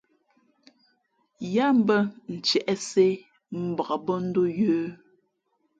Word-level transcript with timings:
Yáá 1.53 1.71
mbᾱ 1.79 1.95
ntiēʼsē 2.33 3.07
mbak 3.69 3.89
bᾱ 4.05 4.13
ndō 4.27 4.43
yə̌. 4.57 4.79